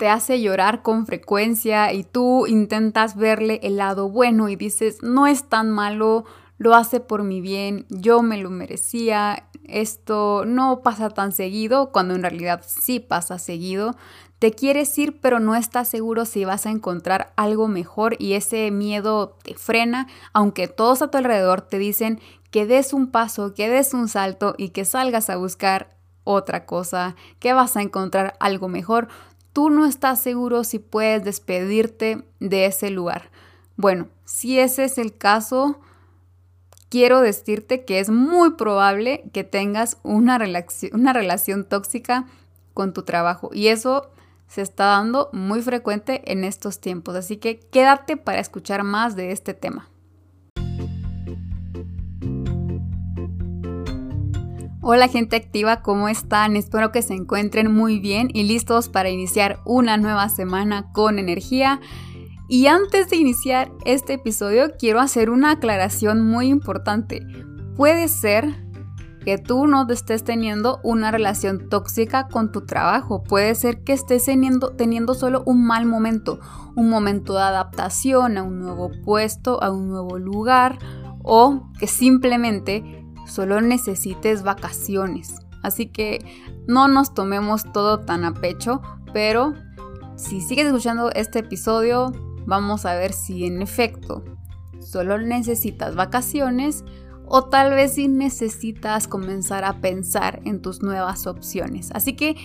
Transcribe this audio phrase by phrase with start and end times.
[0.00, 5.26] te hace llorar con frecuencia y tú intentas verle el lado bueno y dices, no
[5.26, 6.24] es tan malo,
[6.56, 12.14] lo hace por mi bien, yo me lo merecía, esto no pasa tan seguido, cuando
[12.14, 13.94] en realidad sí pasa seguido.
[14.38, 18.70] Te quieres ir, pero no estás seguro si vas a encontrar algo mejor y ese
[18.70, 22.20] miedo te frena, aunque todos a tu alrededor te dicen
[22.50, 25.94] que des un paso, que des un salto y que salgas a buscar
[26.24, 29.08] otra cosa, que vas a encontrar algo mejor
[29.52, 33.30] tú no estás seguro si puedes despedirte de ese lugar.
[33.76, 35.80] Bueno, si ese es el caso,
[36.90, 42.26] quiero decirte que es muy probable que tengas una, relación, tóxica
[42.74, 44.10] con tu trabajo y eso
[44.48, 49.30] se está dando muy frecuente en estos tiempos, así que quédate para escuchar más de
[49.30, 49.88] este tema.
[54.82, 56.56] Hola gente activa, ¿cómo están?
[56.56, 61.82] Espero que se encuentren muy bien y listos para iniciar una nueva semana con energía.
[62.48, 67.20] Y antes de iniciar este episodio quiero hacer una aclaración muy importante.
[67.76, 68.46] Puede ser
[69.22, 73.22] que tú no estés teniendo una relación tóxica con tu trabajo.
[73.22, 76.40] Puede ser que estés teniendo, teniendo solo un mal momento,
[76.74, 80.78] un momento de adaptación a un nuevo puesto, a un nuevo lugar
[81.22, 85.36] o que simplemente solo necesites vacaciones.
[85.62, 86.24] Así que
[86.66, 88.80] no nos tomemos todo tan a pecho,
[89.12, 89.54] pero
[90.16, 92.12] si sigues escuchando este episodio,
[92.46, 94.24] vamos a ver si en efecto
[94.80, 96.84] solo necesitas vacaciones
[97.26, 101.90] o tal vez si necesitas comenzar a pensar en tus nuevas opciones.
[101.94, 102.36] Así que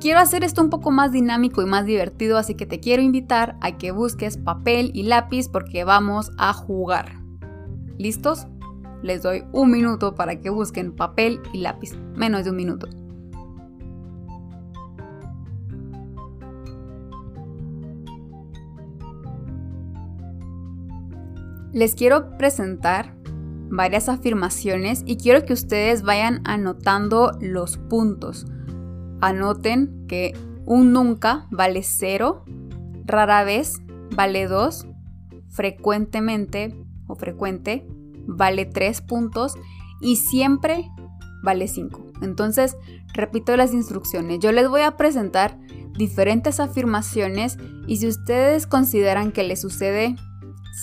[0.00, 3.56] quiero hacer esto un poco más dinámico y más divertido, así que te quiero invitar
[3.60, 7.20] a que busques papel y lápiz porque vamos a jugar.
[7.98, 8.46] ¿Listos?
[9.02, 11.96] Les doy un minuto para que busquen papel y lápiz.
[12.16, 12.88] Menos de un minuto.
[21.72, 23.14] Les quiero presentar
[23.70, 28.46] varias afirmaciones y quiero que ustedes vayan anotando los puntos.
[29.20, 30.32] Anoten que
[30.66, 32.44] un nunca vale cero,
[33.04, 33.80] rara vez
[34.16, 34.86] vale dos,
[35.48, 37.86] frecuentemente o frecuente
[38.36, 39.54] vale 3 puntos
[40.00, 40.90] y siempre
[41.42, 42.06] vale 5.
[42.22, 42.76] Entonces,
[43.12, 44.38] repito las instrucciones.
[44.40, 45.58] Yo les voy a presentar
[45.96, 50.16] diferentes afirmaciones y si ustedes consideran que les sucede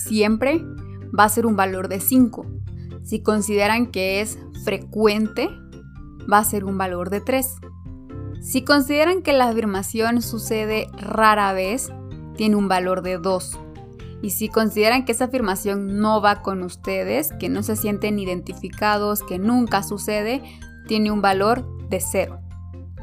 [0.03, 0.63] siempre,
[1.17, 2.45] va a ser un valor de 5.
[3.03, 5.49] Si consideran que es frecuente,
[6.31, 7.55] va a ser un valor de 3.
[8.41, 11.91] Si consideran que la afirmación sucede rara vez,
[12.35, 13.59] tiene un valor de 2.
[14.21, 19.21] Y si consideran que esa afirmación no va con ustedes, que no se sienten identificados,
[19.23, 20.41] que nunca sucede,
[20.87, 22.39] tiene un valor de cero.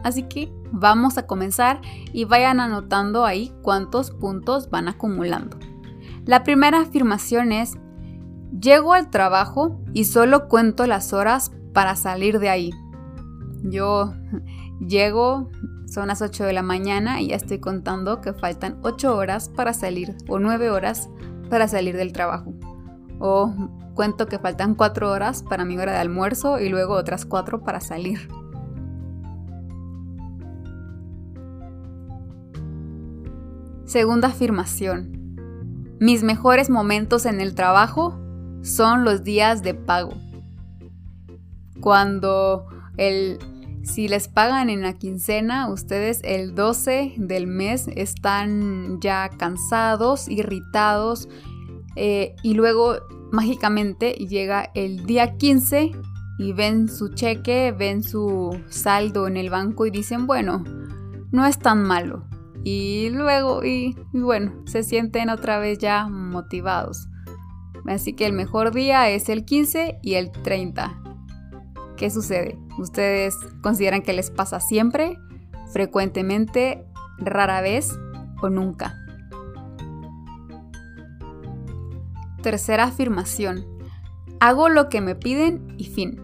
[0.03, 1.81] Así que vamos a comenzar
[2.13, 5.59] y vayan anotando ahí cuántos puntos van acumulando.
[6.27, 7.75] La primera afirmación es,
[8.59, 12.71] llego al trabajo y solo cuento las horas para salir de ahí.
[13.63, 14.15] Yo
[14.81, 15.51] llego,
[15.95, 19.73] son las 8 de la mañana y ya estoy contando que faltan 8 horas para
[19.73, 21.09] salir o 9 horas
[21.49, 22.53] para salir del trabajo.
[23.21, 23.55] O
[23.95, 27.81] cuento que faltan 4 horas para mi hora de almuerzo y luego otras 4 para
[27.81, 28.29] salir.
[33.85, 35.47] Segunda afirmación.
[36.01, 38.19] Mis mejores momentos en el trabajo
[38.63, 40.15] son los días de pago.
[41.81, 42.67] Cuando
[42.97, 43.39] el
[43.85, 51.29] si les pagan en la quincena, ustedes el 12 del mes están ya cansados, irritados
[51.95, 52.97] eh, y luego
[53.31, 55.93] mágicamente llega el día 15
[56.39, 60.65] y ven su cheque, ven su saldo en el banco y dicen, bueno,
[61.31, 62.25] no es tan malo.
[62.65, 67.09] Y luego, y, y bueno, se sienten otra vez ya motivados.
[67.87, 71.01] Así que el mejor día es el 15 y el 30.
[71.97, 72.64] ¿Qué sucede?
[72.79, 75.19] ¿Ustedes consideran que les pasa siempre,
[75.73, 76.85] frecuentemente,
[77.19, 77.99] rara vez
[78.43, 78.97] o nunca?
[82.43, 83.65] Tercera afirmación.
[84.41, 86.21] Hago lo que me piden y fin.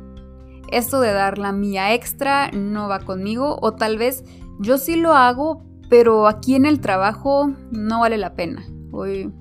[0.70, 4.24] Esto de dar la mía extra no va conmigo o tal vez
[4.60, 8.64] yo sí lo hago, pero aquí en el trabajo no vale la pena.
[8.92, 9.32] Hoy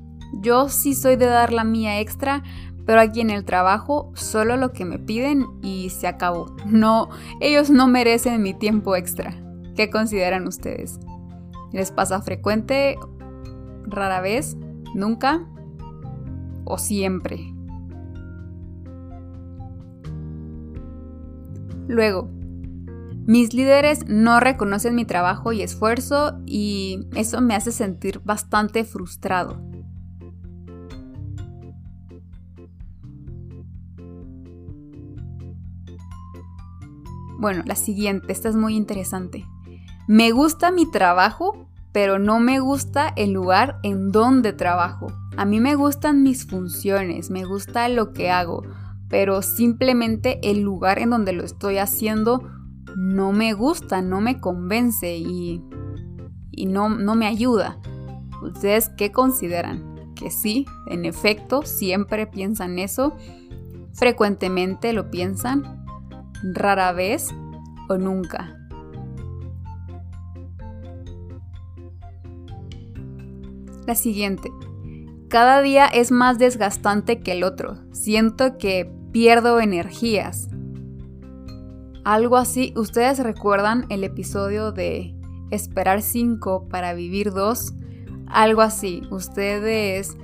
[0.41, 2.43] yo sí soy de dar la mía extra,
[2.89, 6.55] pero aquí en el trabajo solo lo que me piden y se acabó.
[6.65, 7.09] No,
[7.39, 9.35] ellos no merecen mi tiempo extra.
[9.75, 10.99] ¿Qué consideran ustedes?
[11.71, 12.97] ¿Les pasa frecuente,
[13.85, 14.57] rara vez,
[14.95, 15.47] nunca
[16.65, 17.53] o siempre?
[21.87, 22.27] Luego,
[23.27, 29.68] Mis líderes no reconocen mi trabajo y esfuerzo y eso me hace sentir bastante frustrado.
[37.39, 39.45] Bueno, la siguiente, esta es muy interesante.
[40.09, 45.07] Me gusta mi trabajo, pero no me gusta el lugar en donde trabajo.
[45.37, 48.63] A mí me gustan mis funciones, me gusta lo que hago,
[49.07, 52.43] pero simplemente el lugar en donde lo estoy haciendo
[52.97, 55.63] no me gusta, no me convence y,
[56.51, 57.79] y no, no me ayuda.
[58.43, 60.13] ¿Ustedes qué consideran?
[60.13, 63.15] Que sí, en efecto, siempre piensan eso,
[63.93, 65.78] frecuentemente lo piensan,
[66.43, 67.29] rara vez
[67.89, 68.55] o nunca.
[73.85, 74.51] La siguiente.
[75.29, 77.77] Cada día es más desgastante que el otro.
[77.91, 80.49] Siento que pierdo energías.
[82.03, 85.15] Algo así, ¿ustedes recuerdan el episodio de
[85.51, 87.73] Esperar 5 para vivir 2?
[88.27, 90.17] Algo así, ustedes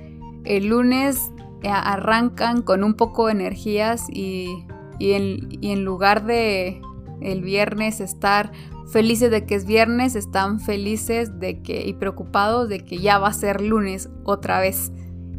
[0.44, 1.32] el lunes
[1.62, 4.65] eh, arrancan con un poco de energías y,
[5.00, 6.80] en, lugar de
[7.20, 8.52] el viernes estar
[8.90, 13.28] felices de que es viernes, están felices de que y preocupados de que ya va
[13.28, 14.92] a ser lunes otra vez.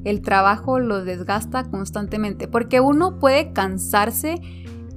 [0.04, 4.36] El trabajo los desgasta constantemente porque uno puede cansarse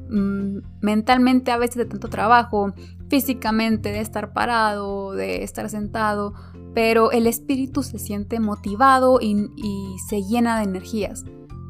[0.08, 2.74] mm, mentalmente a veces de tanto trabajo,
[3.08, 6.34] físicamente de estar parado, de estar sentado,
[6.74, 11.24] pero el espíritu se siente motivado y se llena de energías.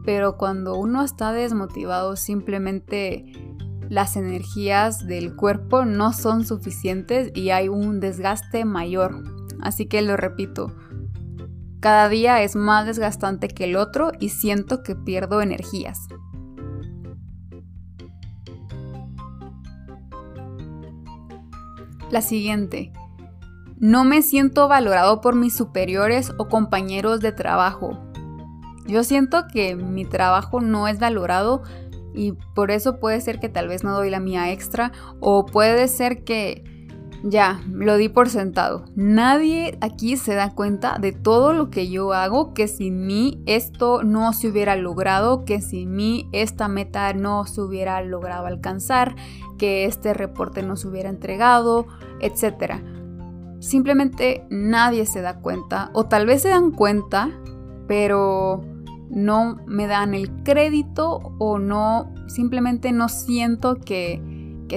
[0.05, 3.25] Pero cuando uno está desmotivado simplemente
[3.89, 9.25] las energías del cuerpo no son suficientes y hay un desgaste mayor.
[9.61, 10.75] Así que lo repito,
[11.81, 16.09] cada día es más desgastante que el otro y siento que pierdo energías.
[22.11, 22.93] La siguiente.
[23.79, 28.10] No me siento valorado por mis superiores o compañeros de trabajo.
[28.91, 31.63] Yo siento que mi trabajo no es valorado
[32.15, 35.87] y por eso puede ser que tal vez no doy la mía extra o puede
[35.89, 36.65] ser que
[37.23, 38.85] ya, lo di por sentado.
[38.95, 44.03] Nadie aquí se da cuenta de todo lo que yo hago, que sin mí esto
[44.03, 49.15] no se hubiera logrado, que sin mí esta meta no se hubiera logrado alcanzar,
[49.59, 51.87] que este reporte no se hubiera entregado,
[52.21, 52.83] etc.
[53.61, 57.31] Simplemente nadie se da cuenta, o tal vez se dan cuenta,
[57.87, 58.63] pero
[59.11, 64.23] no me dan el crédito o no, simplemente no siento que,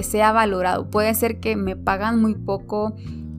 [0.01, 0.89] sea valorado.
[0.89, 2.95] Puede ser que me pagan muy poco,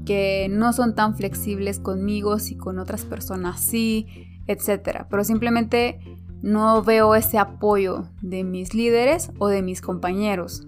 [0.07, 4.07] que no son tan flexibles conmigo, y con otras personas sí,
[4.47, 5.05] etc.
[5.11, 5.99] Pero simplemente
[6.43, 10.65] no veo ese apoyo de mis líderes o de mis compañeros.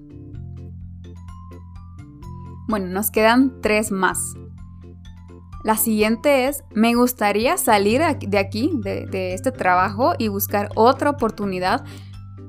[2.66, 4.34] Bueno, nos quedan tres más.
[5.66, 11.84] La siguiente es, me gustaría salir de aquí, de, este trabajo y buscar otra oportunidad,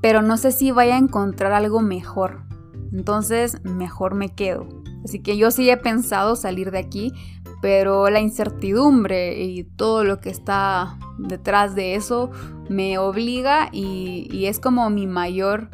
[0.00, 2.44] pero no sé si vaya a encontrar algo mejor.
[2.92, 4.68] Entonces, mejor me quedo.
[5.04, 7.12] Así que yo sí he pensado salir de aquí,
[7.60, 12.30] pero la incertidumbre y todo lo que está detrás de eso
[12.68, 15.70] me obliga y, y, es como mi mayor,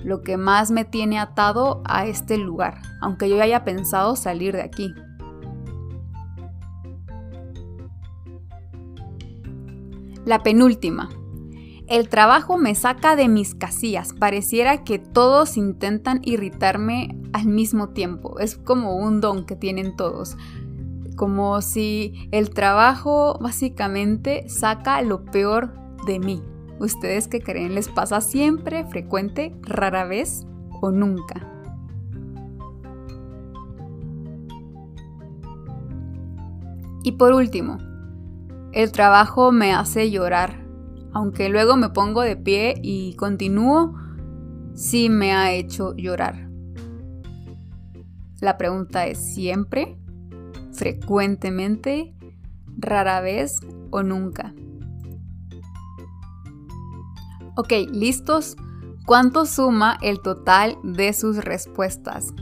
[0.00, 4.62] lo que más me tiene atado a este lugar, aunque yo haya pensado salir de
[4.62, 4.92] aquí.
[10.28, 11.08] La penúltima.
[11.86, 14.12] El trabajo me saca de mis casillas.
[14.12, 18.38] Pareciera que todos intentan irritarme al mismo tiempo.
[18.38, 20.36] Es como un don que tienen todos.
[21.16, 25.72] Como si el trabajo básicamente saca lo peor
[26.06, 26.42] de mí.
[26.78, 27.74] ¿Ustedes qué creen?
[27.74, 30.46] ¿Les pasa siempre, frecuente, rara vez
[30.82, 31.48] o nunca?
[37.02, 37.78] Y por último,
[38.72, 40.64] el trabajo me hace llorar.
[41.12, 43.94] Aunque luego me pongo de pie y continúo,
[44.74, 46.48] sí me ha hecho llorar.
[48.40, 49.98] La pregunta es siempre,
[50.72, 52.14] frecuentemente,
[52.76, 53.58] rara vez
[53.90, 54.54] o nunca.
[57.56, 58.56] Ok, ¿listos?
[59.04, 62.32] ¿Cuánto suma el total de sus respuestas?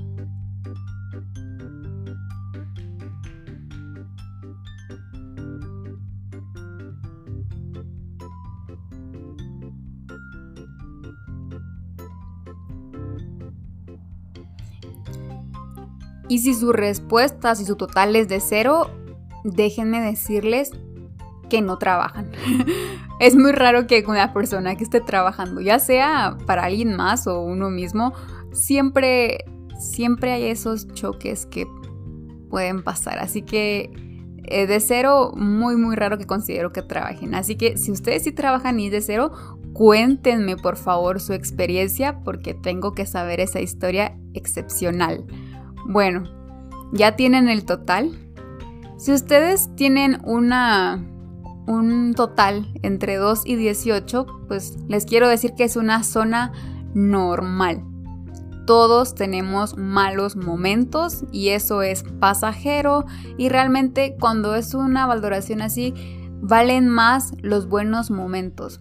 [16.28, 18.90] Y si su respuesta, si su total es de cero,
[19.44, 20.72] déjenme decirles
[21.48, 22.30] que no trabajan.
[23.20, 27.40] es muy raro que una persona que esté trabajando, ya sea para alguien más o
[27.40, 28.12] uno mismo,
[28.52, 29.44] siempre
[29.78, 31.66] siempre hay esos choques que
[32.50, 33.18] pueden pasar.
[33.18, 33.90] Así que
[34.44, 37.34] eh, de cero, muy, muy raro que considero que trabajen.
[37.34, 39.32] Así que si ustedes sí trabajan y de cero,
[39.72, 45.24] cuéntenme por favor su experiencia porque tengo que saber esa historia excepcional.
[45.88, 46.24] Bueno,
[46.92, 48.10] ya tienen el total.
[48.98, 51.04] Si ustedes tienen una
[51.66, 56.52] un total entre 2 y 18, pues les quiero decir que es una zona
[56.94, 57.82] normal.
[58.66, 63.04] Todos tenemos malos momentos y eso es pasajero
[63.36, 65.94] y realmente cuando es una valoración así
[66.40, 68.80] valen más los buenos momentos.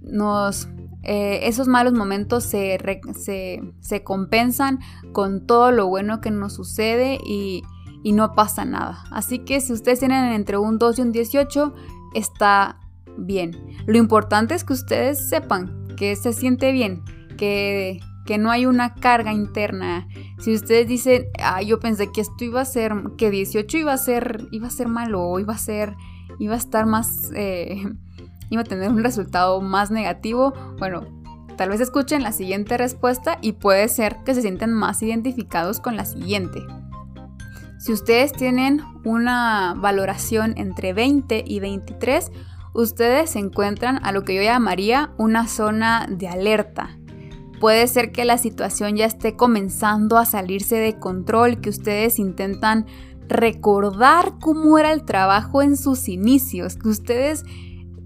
[0.00, 0.68] Nos,
[1.04, 2.78] eh, esos malos momentos se,
[3.80, 4.80] se, compensan
[5.12, 7.62] con todo lo bueno que nos sucede y,
[8.02, 9.04] y no pasa nada.
[9.10, 11.74] Así que si ustedes tienen entre un 2 y un 18,
[12.14, 12.78] está
[13.16, 13.52] bien.
[13.86, 17.02] Lo importante es que ustedes sepan que se siente bien,
[17.36, 20.08] que, que no hay una carga interna.
[20.38, 23.98] Si ustedes dicen, ah, yo pensé que esto iba a ser, que 18 iba a
[23.98, 25.94] ser, iba a ser malo, iba a ser,
[26.38, 27.82] iba a estar más, eh,
[28.50, 31.02] iba a tener un resultado más negativo, bueno,
[31.56, 35.96] tal vez escuchen la siguiente respuesta y puede ser que se sientan más identificados con
[35.96, 36.60] la siguiente.
[37.78, 42.32] Si ustedes tienen una valoración entre 20 y 23,
[42.72, 46.96] ustedes se encuentran a lo que yo llamaría una zona de alerta.
[47.60, 52.86] Puede ser que la situación ya esté comenzando a salirse de control, que ustedes intentan
[53.28, 57.44] recordar cómo era el trabajo en sus inicios, que ustedes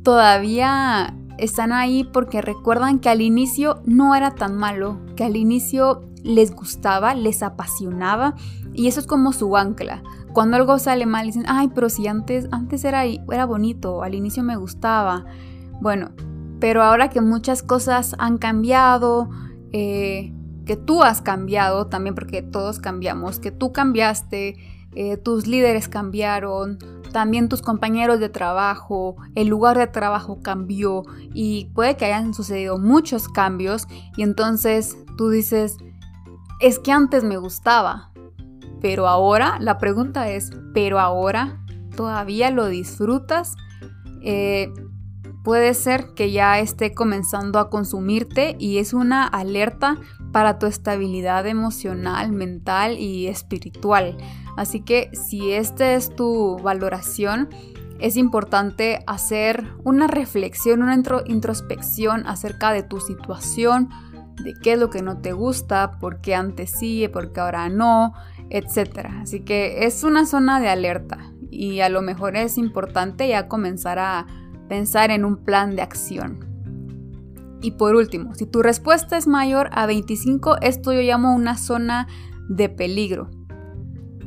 [0.02, 6.02] todavía están ahí porque recuerdan que al inicio no era tan malo, que al inicio
[6.22, 8.34] les gustaba, les apasionaba
[8.74, 10.02] y eso es como su ancla.
[10.32, 14.42] Cuando algo sale mal, dicen, ay, pero si antes, antes era, era bonito, al inicio
[14.42, 15.24] me gustaba.
[15.80, 16.10] Bueno,
[16.60, 19.30] pero ahora que muchas cosas han cambiado,
[19.72, 20.32] eh,
[20.66, 24.56] que tú has cambiado también, porque todos cambiamos, que tú cambiaste,
[24.94, 26.78] eh, tus líderes cambiaron,
[27.18, 31.02] también tus compañeros de trabajo, el lugar de trabajo cambió
[31.34, 35.78] y puede que hayan sucedido muchos cambios y entonces tú dices,
[36.60, 38.12] es que antes me gustaba,
[38.80, 41.60] pero ahora, la pregunta es, ¿pero ahora
[41.96, 43.56] todavía lo disfrutas?
[44.22, 44.72] Eh,
[45.42, 49.96] puede ser que ya esté comenzando a consumirte y es una alerta
[50.30, 54.16] para tu estabilidad emocional, mental y espiritual.
[54.58, 57.48] Así que si esta es tu valoración,
[58.00, 63.88] es importante hacer una reflexión, una introspección acerca de tu situación,
[64.42, 67.68] de qué es lo que no te gusta, por qué antes sí, por qué ahora
[67.68, 68.14] no,
[68.50, 69.10] etc.
[69.22, 71.18] Así que es una zona de alerta
[71.52, 74.26] y a lo mejor es importante ya comenzar a
[74.68, 76.40] pensar en un plan de acción.
[77.62, 82.08] Y por último, si tu respuesta es mayor a 25, esto yo llamo una zona
[82.48, 83.30] de peligro.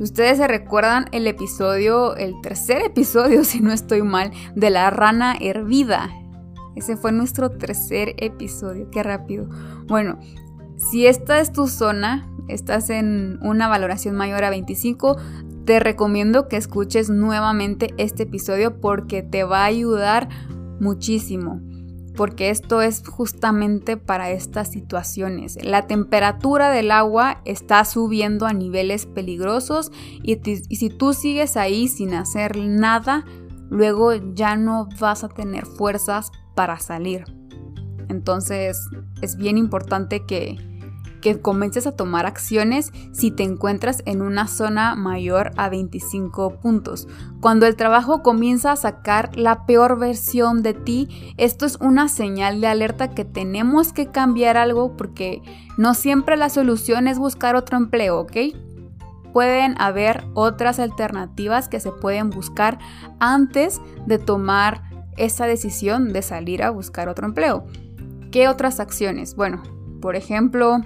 [0.00, 5.36] Ustedes se recuerdan el episodio, el tercer episodio, si no estoy mal, de la rana
[5.40, 6.10] hervida.
[6.74, 9.48] Ese fue nuestro tercer episodio, qué rápido.
[9.86, 10.18] Bueno,
[10.76, 15.16] si esta es tu zona, estás en una valoración mayor a 25,
[15.64, 20.28] te recomiendo que escuches nuevamente este episodio porque te va a ayudar
[20.80, 21.60] muchísimo.
[22.16, 25.56] Porque esto es justamente para estas situaciones.
[25.62, 29.90] La temperatura del agua está subiendo a niveles peligrosos
[30.22, 33.24] y, y si tú sigues ahí sin hacer nada,
[33.70, 37.24] luego ya no vas a tener fuerzas para salir.
[38.08, 38.78] Entonces
[39.22, 40.56] es bien importante que,
[41.22, 47.08] que comiences a tomar acciones si te encuentras en una zona mayor a 25 puntos.
[47.40, 52.60] Cuando el trabajo comienza a sacar la peor versión de ti, esto es una señal
[52.60, 55.40] de alerta que tenemos que cambiar algo porque
[55.78, 58.36] no siempre la solución es buscar otro empleo, ¿ok?
[59.32, 62.78] Pueden haber otras alternativas que se pueden buscar
[63.18, 64.82] antes de tomar
[65.16, 67.64] esa decisión de salir a buscar otro empleo.
[68.30, 69.36] ¿Qué otras acciones?
[69.36, 69.62] Bueno,
[70.00, 70.80] por ejemplo,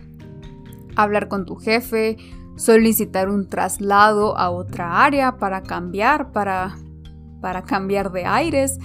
[0.97, 2.17] hablar con tu jefe,
[2.57, 6.77] solicitar un traslado a otra área para cambiar, para,
[7.41, 8.79] para cambiar de aires,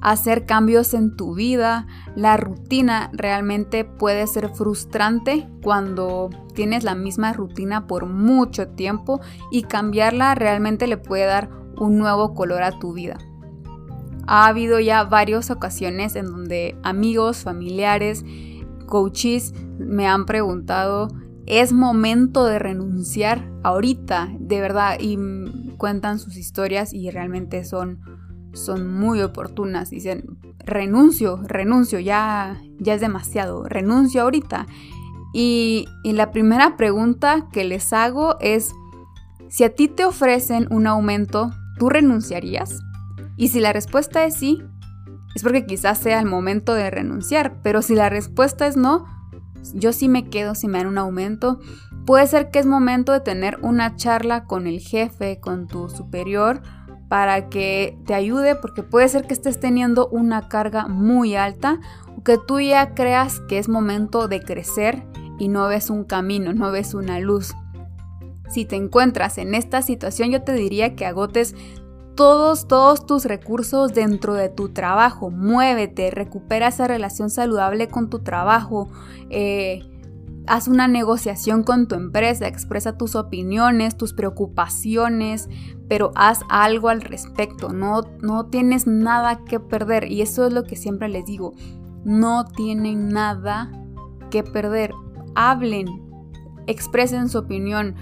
[0.00, 1.86] hacer cambios en tu vida.
[2.14, 9.64] La rutina realmente puede ser frustrante cuando tienes la misma rutina por mucho tiempo y
[9.64, 13.18] cambiarla realmente le puede dar un nuevo color a tu vida.
[14.26, 18.24] Ha habido ya varias ocasiones en donde amigos, familiares,
[18.86, 21.08] coaches me han preguntado
[21.50, 25.18] es momento de renunciar ahorita, de verdad, y
[25.78, 27.98] cuentan sus historias y realmente son,
[28.52, 29.90] son muy oportunas.
[29.90, 34.68] Dicen, renuncio, renuncio, ya, ya es demasiado, renuncio ahorita.
[35.34, 38.72] Y, y la primera pregunta que les hago es,
[39.48, 42.78] si a ti te ofrecen un aumento, ¿tú renunciarías?
[43.36, 44.62] Y si la respuesta es sí,
[45.34, 49.04] es porque quizás sea el momento de renunciar, pero si la respuesta es no,
[49.74, 51.60] yo sí me quedo si me dan un aumento.
[52.06, 56.62] Puede ser que es momento de tener una charla con el jefe, con tu superior,
[57.08, 61.80] para que te ayude, porque puede ser que estés teniendo una carga muy alta
[62.16, 65.02] o que tú ya creas que es momento de crecer
[65.38, 67.54] y no ves un camino, no ves una luz.
[68.48, 71.54] Si te encuentras en esta situación, yo te diría que agotes
[72.20, 75.30] todos, todos tus recursos dentro de tu trabajo.
[75.30, 78.90] Muévete, recupera esa relación saludable con tu trabajo.
[79.30, 79.80] Eh,
[80.46, 85.48] haz una negociación con tu empresa, expresa tus opiniones, tus preocupaciones,
[85.88, 87.70] pero haz algo al respecto.
[87.70, 90.12] No, no tienes nada que perder.
[90.12, 91.54] Y eso es lo que siempre les digo.
[92.04, 93.72] No tienen nada
[94.30, 94.92] que perder.
[95.34, 95.86] Hablen,
[96.66, 97.94] expresen su opinión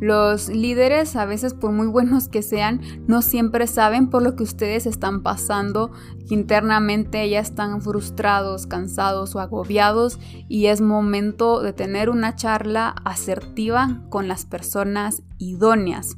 [0.00, 4.42] los líderes, a veces por muy buenos que sean, no siempre saben por lo que
[4.42, 5.92] ustedes están pasando,
[6.30, 14.02] internamente ya están frustrados, cansados o agobiados y es momento de tener una charla asertiva
[14.08, 16.16] con las personas idóneas.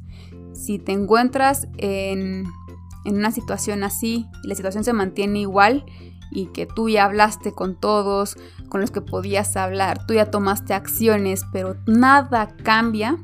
[0.53, 2.45] Si te encuentras en,
[3.05, 5.85] en una situación así y la situación se mantiene igual,
[6.35, 8.37] y que tú ya hablaste con todos,
[8.69, 13.17] con los que podías hablar, tú ya tomaste acciones, pero nada cambia,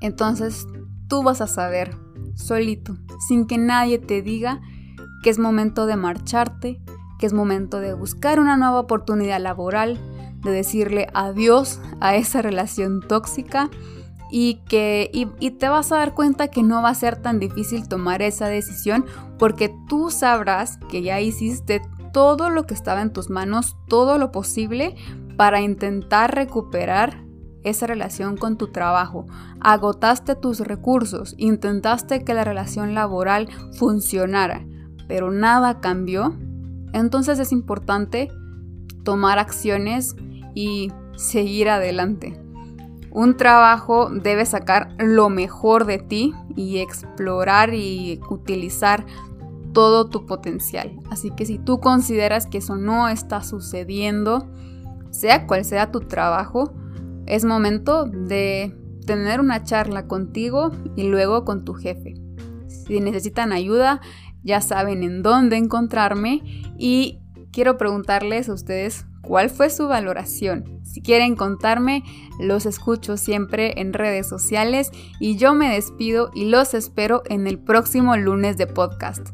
[0.00, 0.66] entonces
[1.08, 1.96] tú vas a saber,
[2.34, 2.96] solito,
[3.28, 4.60] sin que nadie te diga
[5.22, 6.80] que es momento de marcharte,
[7.18, 9.98] que es momento de buscar una nueva oportunidad laboral,
[10.42, 13.68] de decirle adiós a esa relación tóxica
[14.30, 17.88] y que y, te vas a dar cuenta que no va a ser tan difícil
[17.88, 19.04] tomar esa decisión
[19.38, 21.82] porque tú sabrás que ya hiciste
[22.12, 24.96] todo lo que estaba en tus manos, todo lo posible
[25.36, 27.24] para intentar recuperar
[27.62, 29.26] esa relación con tu trabajo,
[29.60, 34.64] agotaste tus recursos, intentaste que la relación laboral funcionara,
[35.08, 36.36] pero nada cambió,
[36.92, 38.28] entonces es importante
[39.04, 40.16] tomar acciones
[40.54, 42.40] y seguir adelante.
[43.12, 49.04] Un trabajo debe sacar lo mejor de ti y explorar y utilizar
[49.72, 50.98] todo tu potencial.
[51.10, 54.48] Así que si tú consideras que eso no está sucediendo,
[55.10, 56.72] sea cual sea tu trabajo,
[57.30, 62.14] es momento de tener una charla contigo y luego con tu jefe.
[62.66, 64.00] Si necesitan ayuda,
[64.42, 66.42] ya saben en dónde encontrarme
[66.76, 67.20] y
[67.52, 70.80] quiero preguntarles a ustedes cuál fue su valoración.
[70.82, 72.02] Si quieren contarme,
[72.40, 74.90] los escucho siempre en redes sociales
[75.20, 79.28] y yo me despido y los espero en el próximo lunes de podcast.